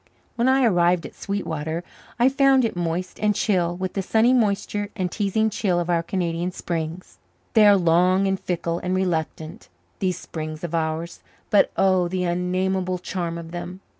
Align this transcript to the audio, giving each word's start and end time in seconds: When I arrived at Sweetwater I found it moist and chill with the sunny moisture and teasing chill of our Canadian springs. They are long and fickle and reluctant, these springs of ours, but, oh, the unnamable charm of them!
When 0.35 0.49
I 0.49 0.65
arrived 0.65 1.05
at 1.05 1.13
Sweetwater 1.13 1.83
I 2.17 2.27
found 2.27 2.65
it 2.65 2.75
moist 2.75 3.19
and 3.19 3.35
chill 3.35 3.77
with 3.77 3.93
the 3.93 4.01
sunny 4.01 4.33
moisture 4.33 4.89
and 4.95 5.11
teasing 5.11 5.51
chill 5.51 5.79
of 5.79 5.91
our 5.91 6.01
Canadian 6.01 6.51
springs. 6.51 7.19
They 7.53 7.67
are 7.67 7.77
long 7.77 8.27
and 8.27 8.39
fickle 8.39 8.79
and 8.79 8.95
reluctant, 8.95 9.69
these 9.99 10.17
springs 10.17 10.63
of 10.63 10.73
ours, 10.73 11.19
but, 11.51 11.69
oh, 11.77 12.07
the 12.07 12.23
unnamable 12.23 12.97
charm 12.97 13.37
of 13.37 13.51
them! 13.51 13.79